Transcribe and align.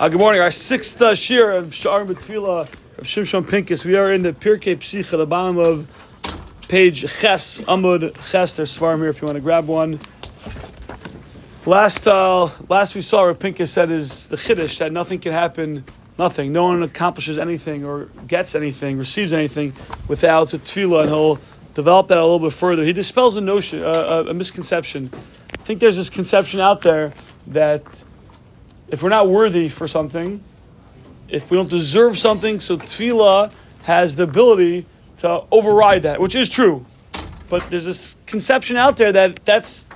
Uh, 0.00 0.08
good 0.08 0.20
morning. 0.20 0.40
Our 0.40 0.52
sixth 0.52 1.02
uh, 1.02 1.10
shiur 1.10 1.58
of 1.58 1.70
Sha'ar 1.70 2.06
B'Tfila 2.06 2.60
of 2.98 3.04
Shimshon 3.04 3.42
Pinkus. 3.42 3.84
We 3.84 3.96
are 3.96 4.12
in 4.12 4.22
the 4.22 4.32
Pirkei 4.32 4.76
Psicha, 4.76 5.18
the 5.18 5.26
bottom 5.26 5.58
of 5.58 5.88
page 6.68 7.00
Ches, 7.00 7.60
Amud 7.62 8.14
Ches. 8.30 8.54
There's 8.54 8.78
Svarim 8.78 8.98
here 8.98 9.08
if 9.08 9.20
you 9.20 9.26
want 9.26 9.34
to 9.34 9.40
grab 9.40 9.66
one. 9.66 9.98
Last, 11.66 12.06
uh, 12.06 12.48
last 12.68 12.94
we 12.94 13.00
saw, 13.00 13.24
Rav 13.24 13.68
said 13.68 13.90
is 13.90 14.28
the 14.28 14.36
Chiddush 14.36 14.78
that 14.78 14.92
nothing 14.92 15.18
can 15.18 15.32
happen, 15.32 15.84
nothing. 16.16 16.52
No 16.52 16.66
one 16.66 16.84
accomplishes 16.84 17.36
anything 17.36 17.84
or 17.84 18.04
gets 18.28 18.54
anything, 18.54 18.98
receives 18.98 19.32
anything 19.32 19.72
without 20.06 20.54
a 20.54 20.58
tefillah, 20.58 21.00
and 21.00 21.08
he'll 21.08 21.40
develop 21.74 22.06
that 22.06 22.18
a 22.18 22.22
little 22.22 22.38
bit 22.38 22.52
further. 22.52 22.84
He 22.84 22.92
dispels 22.92 23.34
a 23.34 23.40
notion, 23.40 23.82
uh, 23.82 24.26
a 24.28 24.32
misconception. 24.32 25.10
I 25.54 25.62
think 25.64 25.80
there's 25.80 25.96
this 25.96 26.08
conception 26.08 26.60
out 26.60 26.82
there 26.82 27.12
that 27.48 28.04
if 28.88 29.02
we're 29.02 29.08
not 29.08 29.28
worthy 29.28 29.68
for 29.68 29.86
something, 29.86 30.42
if 31.28 31.50
we 31.50 31.56
don't 31.56 31.70
deserve 31.70 32.16
something, 32.16 32.60
so 32.60 32.78
tefillah 32.78 33.52
has 33.82 34.16
the 34.16 34.22
ability 34.22 34.86
to 35.18 35.44
override 35.50 36.04
that, 36.04 36.20
which 36.20 36.34
is 36.34 36.48
true. 36.48 36.84
But 37.48 37.68
there's 37.70 37.84
this 37.84 38.16
conception 38.26 38.76
out 38.76 38.96
there 38.96 39.12
that 39.12 39.44
that's 39.44 39.86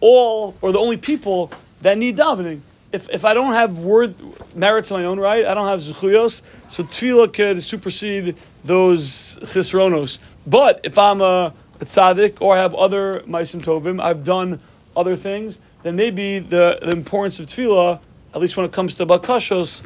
all 0.00 0.56
or 0.60 0.72
the 0.72 0.78
only 0.78 0.96
people 0.96 1.50
that 1.82 1.98
need 1.98 2.16
davening. 2.16 2.60
If, 2.90 3.08
if 3.10 3.24
I 3.24 3.34
don't 3.34 3.52
have 3.52 3.78
word 3.78 4.14
merits 4.54 4.90
on 4.90 5.00
my 5.00 5.06
own 5.06 5.20
right, 5.20 5.44
I 5.44 5.52
don't 5.52 5.68
have 5.68 5.80
zechuyos, 5.80 6.40
so 6.68 6.84
tefillah 6.84 7.32
could 7.32 7.62
supersede 7.62 8.36
those 8.64 9.38
chisronos. 9.42 10.18
But 10.46 10.80
if 10.84 10.96
I'm 10.96 11.20
a, 11.20 11.52
a 11.80 11.84
tzaddik 11.84 12.40
or 12.40 12.56
I 12.56 12.62
have 12.62 12.74
other 12.74 13.20
maisim 13.26 13.60
tovim, 13.60 14.02
I've 14.02 14.24
done 14.24 14.60
other 14.96 15.16
things, 15.16 15.60
then 15.82 15.96
maybe 15.96 16.38
the, 16.38 16.78
the 16.80 16.90
importance 16.90 17.38
of 17.38 17.46
tefillah 17.46 18.00
at 18.38 18.42
least 18.42 18.56
when 18.56 18.64
it 18.64 18.70
comes 18.70 18.94
to 18.94 19.04
bakashos, 19.04 19.82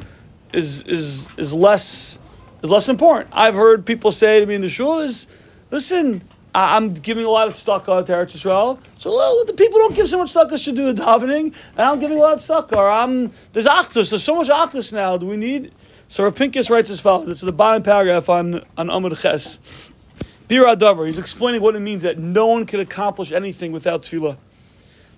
is 0.53 0.83
is 0.83 1.27
is 1.37 1.53
less 1.55 2.19
is 2.61 2.69
less 2.69 2.87
important. 2.87 3.31
I've 3.33 3.55
heard 3.55 3.83
people 3.83 4.11
say 4.11 4.39
to 4.39 4.45
me 4.45 4.53
in 4.53 4.61
the 4.61 4.69
shul 4.69 4.99
is, 4.99 5.25
listen, 5.71 6.21
I, 6.53 6.77
am 6.77 6.93
giving 6.93 7.25
a 7.25 7.29
lot 7.29 7.47
of 7.47 7.55
tzedakah 7.55 8.05
to 8.05 8.11
Eretz 8.11 8.35
Israel, 8.35 8.79
so 8.99 9.09
well, 9.09 9.43
the 9.45 9.53
people 9.53 9.79
don't 9.79 9.95
give 9.95 10.07
so 10.07 10.19
much 10.19 10.33
tzedakah 10.33 10.63
should 10.63 10.75
do 10.75 10.93
the 10.93 11.01
davening, 11.01 11.45
and 11.45 11.79
I'm 11.79 11.99
giving 11.99 12.19
a 12.19 12.21
lot 12.21 12.47
of. 12.47 12.73
Or 12.73 12.89
I'm 12.91 13.31
there's 13.53 13.65
achdus, 13.65 14.11
there's 14.11 14.23
so 14.23 14.35
much 14.35 14.49
achdus 14.49 14.93
now. 14.93 15.17
Do 15.17 15.25
we 15.25 15.35
need? 15.35 15.73
So 16.09 16.23
Rav 16.23 16.35
Pinkus 16.35 16.69
writes 16.69 16.91
as 16.91 16.99
follows. 16.99 17.27
It's 17.27 17.41
the 17.41 17.51
bottom 17.51 17.81
paragraph 17.81 18.29
on 18.29 18.63
on 18.77 18.87
Amud 18.89 19.19
Ches. 19.19 19.59
Bir 20.47 20.63
Adavar. 20.65 21.07
He's 21.07 21.17
explaining 21.17 21.63
what 21.63 21.75
it 21.75 21.79
means 21.79 22.03
that 22.03 22.19
no 22.19 22.45
one 22.45 22.67
can 22.67 22.81
accomplish 22.81 23.31
anything 23.31 23.71
without 23.71 24.03
tefillah. 24.03 24.37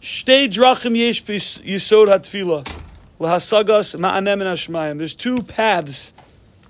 Shtei 0.02 0.48
drachim 0.48 0.96
yesh 0.96 1.24
yisod 1.26 2.08
ha-tefillah. 2.08 2.85
Lahasagas 3.20 3.98
ma'anem 3.98 4.98
There's 4.98 5.16
two 5.16 5.38
paths 5.38 6.14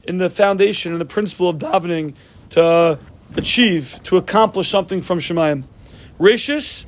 in 0.03 0.17
the 0.17 0.29
foundation 0.29 0.91
and 0.91 1.01
the 1.01 1.05
principle 1.05 1.49
of 1.49 1.57
davening 1.57 2.15
to 2.51 2.99
achieve, 3.35 3.99
to 4.03 4.17
accomplish 4.17 4.69
something 4.69 5.01
from 5.01 5.17
Shemayim. 5.17 5.63
Rashis, 6.19 6.85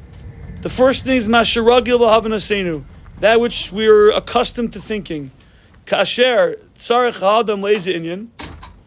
the 0.62 0.70
first 0.70 1.04
thing 1.06 1.18
is 1.18 1.28
masharagil 1.28 2.00
b'havanasenu, 2.00 2.84
that 3.20 3.40
which 3.40 3.72
we 3.72 3.88
are 3.88 4.12
accustomed 4.12 4.74
to 4.74 4.80
thinking. 4.80 5.32
Kasher 5.86 6.60
tzarech 6.76 7.20
ha'adam 7.20 7.62
lezi 7.62 7.96
inyan, 7.96 8.28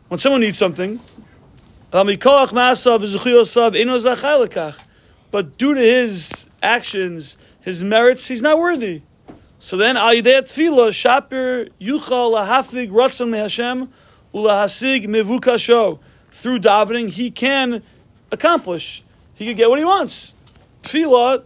when 0.07 0.19
someone 0.19 0.41
needs 0.41 0.59
something, 0.59 1.01
but 1.91 2.05
due 5.59 5.75
to 5.75 5.81
his 5.81 6.49
actions, 6.63 7.37
his 7.61 7.83
merits, 7.83 8.29
he's 8.29 8.43
not 8.43 8.57
worthy. 8.57 9.03
So 9.61 9.77
then. 9.77 9.97
Through 16.33 16.61
davening, 16.61 17.09
he 17.09 17.31
can 17.31 17.83
accomplish. 18.31 19.03
He 19.35 19.47
can 19.47 19.57
get 19.57 19.69
what 19.69 19.79
he 19.79 19.85
wants. 19.85 20.35
Tefillah 20.83 21.43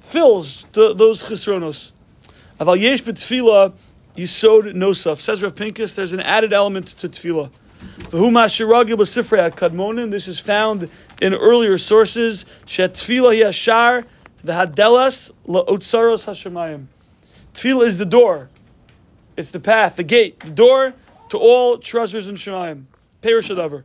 fills 0.00 0.64
the, 0.72 0.94
those 0.94 1.22
chisronos. 1.22 1.92
Aval 2.60 2.78
yesh 2.78 3.02
betefillah 3.02 3.72
yisod 4.16 4.74
nosaf. 4.74 5.20
Says 5.20 5.42
Rav 5.42 5.54
Pinkus, 5.54 5.94
there's 5.94 6.12
an 6.12 6.20
added 6.20 6.52
element 6.52 6.88
to 6.88 7.08
tefillah. 7.08 7.50
V'huma 8.10 8.46
shiragi 8.46 8.94
b'sifrei 8.94 9.50
kadmonim. 9.50 10.10
This 10.10 10.28
is 10.28 10.40
found 10.40 10.90
in 11.22 11.34
earlier 11.34 11.78
sources. 11.78 12.44
Shet 12.66 12.94
tefillah 12.94 13.40
yashar 13.40 14.04
the 14.42 14.52
hadelas 14.52 15.32
laotzaros 15.46 16.26
hashemayim. 16.26 16.86
Tefillah 17.56 17.86
is 17.86 17.96
the 17.96 18.04
door. 18.04 18.50
It's 19.34 19.48
the 19.48 19.60
path, 19.60 19.96
the 19.96 20.04
gate, 20.04 20.38
the 20.40 20.50
door 20.50 20.92
to 21.30 21.38
all 21.38 21.78
treasures 21.78 22.28
in 22.28 22.34
Shemayim. 22.34 22.84
Perish 23.22 23.48
adaver. 23.48 23.84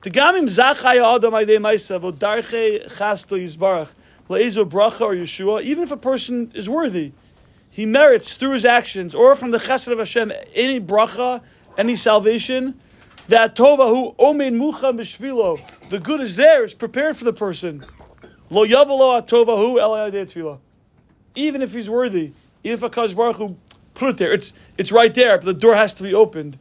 Tegamim 0.00 0.46
zachaya 0.46 1.16
adam 1.16 1.32
aydei 1.32 1.58
ma'isa 1.58 2.00
v'darche 2.00 2.88
chasto 2.88 3.36
yizbarach 3.36 3.88
le'ezo 4.28 4.64
bracha 4.64 5.00
or 5.00 5.14
Yeshua. 5.14 5.60
Even 5.62 5.82
if 5.82 5.90
a 5.90 5.96
person 5.96 6.52
is 6.54 6.68
worthy, 6.68 7.10
he 7.68 7.84
merits 7.84 8.34
through 8.34 8.52
his 8.52 8.64
actions 8.64 9.12
or 9.12 9.34
from 9.34 9.50
the 9.50 9.58
chesed 9.58 9.90
of 9.90 9.98
Hashem 9.98 10.32
any 10.54 10.80
bracha, 10.80 11.42
any 11.76 11.96
salvation. 11.96 12.80
That 13.26 13.56
tova 13.56 13.88
who 13.88 14.12
omein 14.24 14.54
muchan 14.54 14.96
b'shvilo. 14.96 15.60
The 15.88 15.98
good 15.98 16.20
is 16.20 16.36
there. 16.36 16.62
It's 16.62 16.74
prepared 16.74 17.16
for 17.16 17.24
the 17.24 17.32
person. 17.32 17.84
Lo 18.50 18.64
yavalo 18.64 19.20
atova 19.20 19.56
hu 19.58 20.60
Even 21.34 21.60
if 21.60 21.74
he's 21.74 21.90
worthy. 21.90 22.34
Even 22.62 22.74
if 22.84 22.92
Hakadosh 22.92 23.16
Baruch 23.16 23.36
Hu 23.36 23.56
put 23.94 24.10
it 24.10 24.16
there, 24.18 24.32
it's 24.32 24.52
it's 24.76 24.92
right 24.92 25.14
there, 25.14 25.38
but 25.38 25.46
the 25.46 25.54
door 25.54 25.74
has 25.74 25.94
to 25.94 26.02
be 26.02 26.12
opened. 26.14 26.58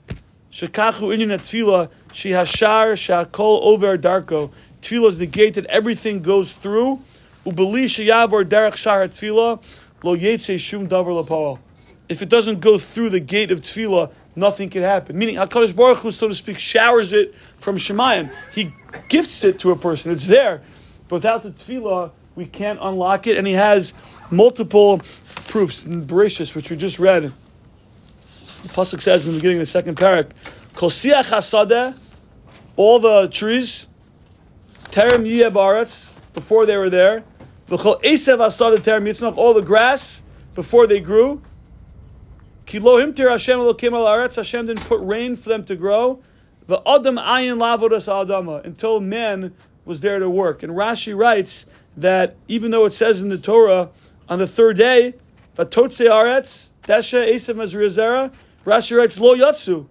Shekachu 0.52 1.16
inyan 1.16 1.38
tefillah 1.40 1.90
shehashar 2.10 2.94
shakol 2.94 3.62
over 3.62 3.98
darko. 3.98 4.52
Tefillah 4.82 5.10
is 5.10 5.18
the 5.18 5.28
gate 5.28 5.56
that 5.56 5.66
everything 5.66 6.22
goes 6.22 6.54
through. 6.54 7.02
Ubeli 7.46 7.86
sheyavor 7.86 8.46
derech 8.46 8.78
shar 8.78 9.08
tefillah 9.08 9.62
lo 10.04 10.16
yetze 10.16 10.60
shum 10.60 10.88
davar 10.88 11.24
lapal. 11.24 11.60
If 12.08 12.22
it 12.22 12.30
doesn't 12.30 12.62
go 12.62 12.80
through 12.80 13.10
the 13.10 13.20
gate 13.20 13.52
of 13.52 13.60
tefillah, 13.62 14.12
nothing 14.36 14.70
can 14.70 14.82
happen. 14.82 15.18
Meaning 15.20 15.36
Hakadosh 15.36 15.76
Baruch 15.76 16.00
Hu, 16.00 16.12
so 16.12 16.30
to 16.30 16.34
speak, 16.34 16.58
showers 16.58 17.14
it 17.14 17.36
from 17.60 17.76
Shemayim. 17.76 18.34
He 18.54 18.74
gifts 19.10 19.44
it 19.44 19.60
to 19.60 19.72
a 19.72 19.76
person. 19.76 20.12
It's 20.14 20.26
there, 20.26 20.62
but 21.10 21.18
without 21.18 21.44
the 21.44 21.52
tefillah, 21.52 22.12
we 22.40 22.46
can't 22.46 22.80
unlock 22.82 23.28
it. 23.28 23.38
And 23.38 23.46
he 23.46 23.54
has 23.54 23.94
multiple 24.32 25.02
proofs 25.48 25.86
in 25.86 26.08
Bereshis, 26.08 26.56
which 26.56 26.72
we 26.72 26.78
just 26.78 26.98
read. 26.98 27.24
The 27.24 28.70
pasuk 28.70 29.02
says 29.02 29.28
in 29.28 29.34
the 29.34 29.40
beginning 29.40 29.58
of 29.58 29.64
the 29.64 29.66
second 29.66 29.98
parak, 29.98 30.32
"Kol 30.74 30.90
siach 30.90 32.00
all 32.78 33.00
the 33.00 33.28
trees, 33.28 33.90
terem 34.86 35.28
yeh 35.28 35.50
baretz, 35.50 36.14
before 36.34 36.66
they 36.66 36.78
were 36.78 36.90
there, 36.90 37.24
v'chol 37.70 38.02
esev 38.04 38.38
hasada 38.38 38.78
terem 38.78 39.38
all 39.38 39.54
the 39.54 39.62
grass 39.62 40.22
before 40.56 40.88
they 40.88 41.02
grew." 41.02 41.42
Kilo 42.66 42.98
himtir 42.98 43.30
Hashem 43.30 43.60
elokim. 43.60 44.36
Hashem 44.36 44.68
didn't 44.68 44.86
put 44.86 45.02
rain 45.02 45.36
for 45.36 45.50
them 45.50 45.66
to 45.66 45.76
grow. 45.76 46.22
The 46.68 46.82
adam 46.88 47.18
ayin 47.18 47.58
lavodas 47.58 48.08
adama 48.08 48.64
until 48.64 49.02
man 49.02 49.54
was 49.86 50.02
there 50.02 50.20
to 50.20 50.30
work. 50.30 50.62
And 50.64 50.74
Rashi 50.74 51.18
writes 51.18 51.66
that 52.02 52.36
even 52.48 52.72
though 52.72 52.86
it 52.86 52.94
says 52.94 53.22
in 53.22 53.30
the 53.30 53.38
Torah 53.38 53.90
on 54.28 54.40
the 54.40 54.48
third 54.48 54.78
day, 54.78 55.16
Vatotse 55.58 56.08
Aretz, 56.10 56.70
Desha 56.84 57.28
Esav 57.28 57.56
Mazriazera, 57.56 58.34
Rashi 58.66 58.98
writes 58.98 59.20
Lo 59.20 59.36
Yatsu. 59.36 59.88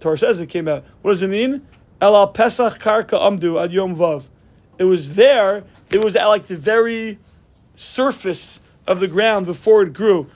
Torah 0.00 0.18
says 0.18 0.38
it 0.40 0.48
came 0.48 0.68
out. 0.68 0.84
What 1.02 1.12
does 1.12 1.22
it 1.22 1.28
mean? 1.28 1.66
El 2.00 2.14
al 2.14 2.28
Pesach 2.28 2.78
Karka 2.78 3.18
Amdu 3.18 3.62
ad 3.62 3.72
Yom 3.72 3.96
Vav. 3.96 4.28
It 4.78 4.84
was 4.84 5.16
there, 5.16 5.64
it 5.90 5.98
was 6.02 6.14
at 6.16 6.26
like 6.26 6.46
the 6.46 6.56
very 6.56 7.18
surface 7.74 8.60
of 8.86 9.00
the 9.00 9.08
ground 9.08 9.46
before 9.46 9.82
it 9.82 9.92
grew, 9.92 10.30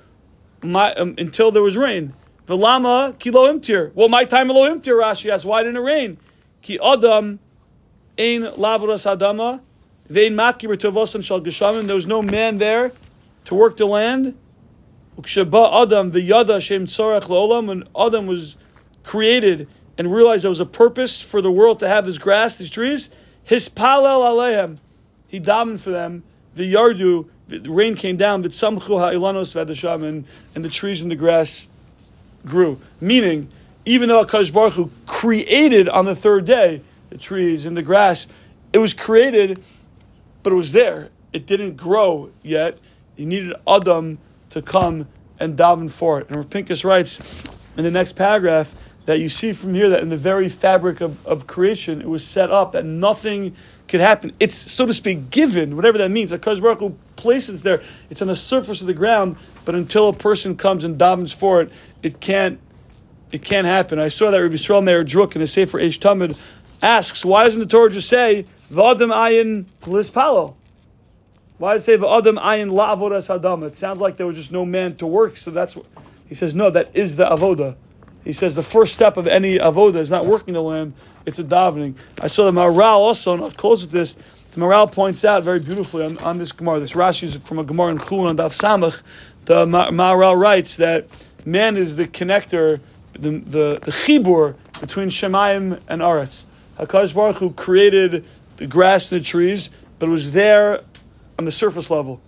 my, 0.63 0.93
um, 0.95 1.15
until 1.19 1.51
there 1.51 1.63
was 1.63 1.77
rain. 1.77 2.15
Velama 2.47 3.17
kilo 3.19 3.53
imtir. 3.53 3.93
Well, 3.95 4.09
my 4.09 4.25
time 4.25 4.49
lo 4.49 4.69
imtir, 4.69 4.99
Rashi 5.01 5.31
asks, 5.31 5.45
why 5.45 5.63
didn't 5.63 5.77
it 5.77 5.81
rain? 5.81 6.19
Ki 6.63 6.79
adam 6.83 7.39
ein 8.19 8.43
lavras 8.43 9.07
adama 9.07 9.61
there 10.11 11.95
was 11.95 12.07
no 12.07 12.23
man 12.23 12.59
there 12.59 12.93
to 13.45 13.55
work 13.55 13.77
the 13.77 13.87
land. 13.87 14.37
Adam, 15.17 16.11
the 16.11 16.21
Yada 16.21 16.61
Shem 16.61 16.87
Tzarech 16.87 17.25
Lolam, 17.25 17.69
when 17.69 17.85
Adam 17.97 18.27
was 18.27 18.57
created 19.05 19.69
and 19.97 20.13
realized 20.13 20.45
there 20.45 20.51
was 20.51 20.61
a 20.61 20.67
purpose 20.67 21.23
for 21.23 21.41
the 21.41 21.53
world 21.53 21.79
to 21.81 21.89
have 21.89 22.07
this 22.07 22.19
grass, 22.19 22.59
these 22.59 22.71
trees, 22.71 23.11
his 23.45 23.69
palel 23.69 24.23
aleim, 24.23 24.79
he 25.29 25.39
davened 25.39 25.81
for 25.81 25.91
them. 25.91 26.25
The 26.55 26.73
yardu, 26.73 27.29
the 27.47 27.71
rain 27.71 27.95
came 27.95 28.17
down. 28.17 28.43
V'tzamchu 28.43 28.99
ha'ilanos 28.99 29.55
v'adasham, 29.55 30.03
and 30.03 30.25
and 30.55 30.65
the 30.65 30.69
trees 30.69 31.03
and 31.03 31.11
the 31.11 31.17
grass 31.17 31.69
grew. 32.45 32.81
Meaning, 33.01 33.49
even 33.85 34.09
though 34.09 34.25
Hakadosh 34.25 34.53
Baruch 34.53 34.75
Hu 34.75 34.91
created 35.07 35.89
on 35.89 36.05
the 36.05 36.17
third 36.17 36.47
day 36.47 36.83
the 37.11 37.19
trees 37.19 37.67
and 37.67 37.77
the 37.77 37.83
grass, 37.83 38.27
it 38.73 38.79
was 38.79 38.95
created 38.95 39.63
but 40.43 40.53
it 40.53 40.57
was 40.57 40.73
there. 40.73 41.11
It 41.33 41.47
didn't 41.47 41.77
grow 41.77 42.31
yet. 42.43 42.79
He 43.17 43.27
needed 43.27 43.55
Adam 43.67 44.19
to 44.51 44.63
come 44.63 45.07
and 45.39 45.57
daven 45.57 45.91
for 45.91 46.21
it. 46.21 46.31
And 46.31 46.49
Pincus 46.51 46.85
writes 46.85 47.21
in 47.77 47.85
the 47.85 47.91
next 47.91 48.13
paragraph 48.17 48.75
that 49.07 49.19
you 49.19 49.29
see 49.29 49.53
from 49.53 49.75
here 49.75 49.89
that 49.91 50.03
in 50.03 50.09
the 50.09 50.17
very 50.17 50.49
fabric 50.49 51.01
of, 51.01 51.27
of 51.27 51.47
creation, 51.47 52.01
it 52.01 52.09
was 52.09 52.25
set 52.25 52.51
up 52.51 52.73
that 52.73 52.85
nothing 52.85 53.55
could 53.89 54.01
happen. 54.01 54.33
It's, 54.39 54.55
so 54.55 54.87
to 54.87 54.95
speak, 54.95 55.31
given, 55.31 55.75
whatever 55.77 55.99
that 55.99 56.11
means. 56.11 56.33
Akash 56.33 56.61
Baruch 56.61 56.95
places 57.17 57.63
there, 57.63 57.83
it's 58.09 58.23
on 58.23 58.29
the 58.29 58.37
surface 58.37 58.81
of 58.81 58.87
the 58.87 58.95
ground, 58.95 59.37
but 59.65 59.75
until 59.75 60.09
a 60.09 60.13
person 60.13 60.57
comes 60.57 60.85
and 60.85 60.99
davens 60.99 61.35
for 61.35 61.63
it, 61.63 61.73
it 62.03 62.21
can't 62.21 62.61
it 63.33 63.45
can't 63.45 63.67
happen. 63.67 64.01
I 64.01 64.09
saw 64.09 64.33
that 64.33 64.39
Rabbi 64.39 64.55
Yisrael 64.55 64.83
Meir 64.83 65.05
Druk 65.05 65.37
in 65.37 65.43
a 65.43 65.47
Sefer 65.47 65.79
Eish 65.79 66.01
Tamid 66.01 66.37
asks, 66.83 67.25
why 67.25 67.45
doesn't 67.45 67.61
the 67.61 67.67
Torah 67.67 67.91
just 67.91 68.09
say, 68.09 68.47
V'adam 68.73 69.13
ayin 69.13 69.65
lispalo? 69.83 70.55
Why 71.59 71.75
does 71.75 71.83
it 71.83 71.87
say 71.87 71.97
V'adam 71.97 72.39
ayin 72.39 72.71
la'avodas 72.71 73.29
hadam? 73.29 73.65
It 73.65 73.77
sounds 73.77 74.01
like 74.01 74.17
there 74.17 74.27
was 74.27 74.37
just 74.37 74.53
no 74.53 74.65
man 74.65 74.97
to 74.97 75.07
work, 75.07 75.37
so 75.37 75.51
that's 75.51 75.77
what... 75.77 75.87
He 76.29 76.35
says, 76.35 76.55
no, 76.55 76.71
that 76.71 76.91
is 76.95 77.17
the 77.17 77.27
avoda. 77.27 77.75
He 78.23 78.33
says 78.33 78.55
the 78.55 78.63
first 78.63 78.95
step 78.95 79.17
of 79.17 79.27
any 79.27 79.59
avoda 79.59 79.97
is 79.97 80.11
not 80.11 80.27
working 80.27 80.55
the 80.55 80.63
land, 80.63 80.93
it's 81.27 81.39
a 81.39 81.45
davening. 81.45 81.97
I 82.21 82.29
saw 82.29 82.51
the 82.51 82.53
Maharal 82.53 82.99
also, 82.99 83.35
and 83.35 83.43
I'll 83.43 83.51
close 83.51 83.83
with 83.83 83.91
this. 83.91 84.15
The 84.15 84.61
Maharal 84.61 84.91
points 84.91 85.25
out 85.25 85.43
very 85.43 85.61
beautifully 85.61 86.05
on, 86.05 86.19
on 86.19 86.39
this 86.39 86.53
Gemara. 86.53 86.81
This 86.81 86.93
Rashi 86.93 87.25
is 87.25 87.37
from 87.37 87.59
a 87.59 87.65
Gemara 87.65 87.93
in 87.93 87.99
Chulin 87.99 88.29
on 88.29 88.37
Daf 88.37 88.57
Samach. 88.57 89.03
The 89.45 89.67
Maharal 89.67 90.39
writes 90.39 90.77
that 90.77 91.07
man 91.45 91.77
is 91.77 91.97
the 91.97 92.07
connector, 92.07 92.81
the 93.13 93.31
the, 93.31 93.79
the 93.83 93.91
chibur 93.91 94.57
between 94.81 95.09
Shemayim 95.09 95.81
and 95.89 96.03
Aretz. 96.03 96.45
Hakadosh 96.81 97.15
Baruch 97.15 97.37
Hu 97.37 97.51
created 97.53 98.25
the 98.57 98.67
grass 98.67 99.13
and 99.13 99.21
the 99.21 99.25
trees, 99.25 99.71
but 99.99 100.09
it 100.09 100.13
was 100.13 100.33
there 100.33 100.81
on 101.39 101.45
the 101.45 101.53
surface 101.53 101.91
level, 101.91 102.21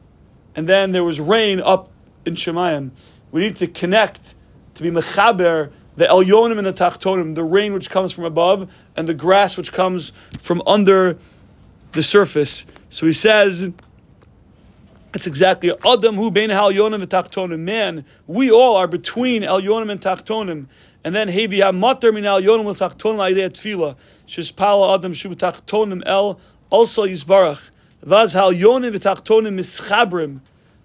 and 0.54 0.68
then 0.68 0.92
there 0.92 1.04
was 1.04 1.20
rain 1.20 1.60
up 1.60 1.90
in 2.26 2.34
Shemayim. 2.34 2.90
We 3.30 3.40
need 3.40 3.56
to 3.56 3.66
connect 3.66 4.34
to 4.74 4.82
be 4.82 4.90
mechaber 4.90 5.72
the 5.96 6.06
elyonim 6.06 6.58
and 6.58 6.66
the 6.66 6.72
tachtonim, 6.72 7.34
the 7.34 7.44
rain 7.44 7.72
which 7.72 7.90
comes 7.90 8.12
from 8.12 8.24
above, 8.24 8.74
and 8.96 9.08
the 9.08 9.14
grass 9.14 9.56
which 9.56 9.72
comes 9.72 10.12
from 10.38 10.62
under 10.66 11.18
the 11.92 12.02
surface. 12.02 12.66
So 12.90 13.06
he 13.06 13.12
says, 13.12 13.70
it's 15.14 15.26
exactly 15.26 15.70
Adam 15.70 16.14
who 16.14 16.30
bein 16.30 16.50
elyonim 16.50 16.94
and 16.94 17.08
tachtonim. 17.08 17.60
Man, 17.60 18.04
we 18.26 18.50
all 18.50 18.76
are 18.76 18.86
between 18.86 19.42
elyonim 19.42 19.90
and 19.90 20.00
tachtonim. 20.00 20.66
And 21.04 21.14
then 21.14 21.28
hevi 21.28 21.58
hamater 21.58 22.12
min 22.12 22.24
elyonim 22.24 22.68
and 22.68 22.76
tachtonim 22.76 23.16
la'idei 23.16 23.50
tefila. 23.50 23.96
Shespala 24.26 24.94
Adam 24.94 25.12
shu 25.12 25.28
tachtonim 25.30 26.02
el 26.06 26.40
also 26.70 27.06
yisbarach. 27.06 27.70
Vaz 28.02 28.34
halyonim 28.34 28.92
v'tachtonim 28.92 29.58
mischabrim. 29.58 30.40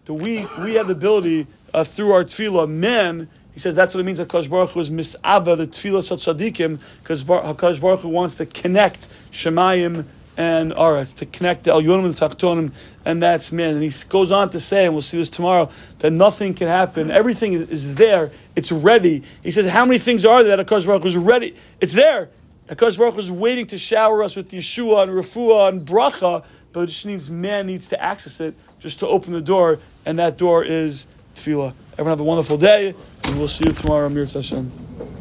That 0.06 0.14
we 0.14 0.46
we 0.60 0.76
have 0.76 0.88
the 0.88 0.94
ability 0.94 1.48
uh, 1.74 1.84
through 1.84 2.12
our 2.12 2.24
tefillah, 2.24 2.70
men 2.70 3.30
he 3.58 3.60
says 3.60 3.74
that's 3.74 3.96
what 3.96 4.02
it 4.02 4.04
means 4.04 4.20
Hakadosh 4.20 4.50
Baruch 4.52 4.70
Hu 4.70 4.82
is 4.82 4.92
misava 4.92 5.58
the 5.58 5.66
tefillah 5.66 6.12
of 6.12 6.20
tzaddikim 6.20 6.80
because 7.02 7.24
Hakadosh 7.24 7.82
Baruch 7.82 8.02
Hu 8.02 8.10
wants 8.10 8.36
to 8.36 8.46
connect 8.46 9.08
Shemayim 9.32 10.06
and 10.38 10.72
Aretz 10.74 11.16
to 11.16 11.26
connect 11.26 11.64
the 11.64 11.72
Elyonim 11.72 12.06
and 12.06 12.14
the 12.14 12.30
Tachtonim, 12.30 12.72
and 13.04 13.22
that's 13.22 13.52
man. 13.52 13.74
And 13.74 13.84
he 13.84 13.92
goes 14.08 14.32
on 14.32 14.52
to 14.52 14.60
say, 14.60 14.86
and 14.86 14.94
we'll 14.94 15.02
see 15.02 15.18
this 15.18 15.30
tomorrow, 15.30 15.70
that 16.00 16.12
nothing 16.12 16.54
can 16.54 16.68
happen. 16.68 17.10
Everything 17.10 17.54
is, 17.54 17.70
is 17.70 17.96
there. 17.96 18.32
It's 18.56 18.72
ready. 18.72 19.24
He 19.44 19.52
says, 19.52 19.66
how 19.66 19.86
many 19.86 19.98
things 19.98 20.26
are 20.26 20.44
there 20.44 20.56
that 20.56 20.68
Hakadosh 20.68 20.86
Baruch 20.86 21.02
Hu 21.02 21.10
is 21.10 21.18
ready? 21.18 21.56
It's 21.82 21.94
there. 21.94 22.30
Hakadosh 22.68 23.00
Baruch 23.00 23.16
Hu 23.16 23.20
is 23.20 23.32
waiting 23.32 23.66
to 23.68 23.78
shower 23.78 24.24
us 24.24 24.36
with 24.36 24.52
Yeshua 24.52 25.04
and 25.04 25.12
Refuah 25.12 25.70
and 25.70 25.86
Bracha, 25.86 26.46
but 26.72 26.82
it 26.82 26.88
just 26.88 27.06
needs 27.08 27.32
man 27.32 27.66
needs 27.66 27.90
to 27.90 28.02
access 28.02 28.40
it 28.40 28.54
just 28.80 29.00
to 29.00 29.08
open 29.08 29.34
the 29.34 29.42
door, 29.42 29.80
and 30.06 30.20
that 30.20 30.38
door 30.38 30.64
is 30.64 31.08
tefillah. 31.34 31.74
Everyone 31.94 32.12
have 32.12 32.20
a 32.20 32.24
wonderful 32.24 32.58
day, 32.58 32.94
and 33.24 33.40
we'll 33.40 33.48
see 33.48 33.64
you 33.66 33.74
tomorrow, 33.74 34.08
Mir 34.10 34.26
Hashem. 34.28 35.17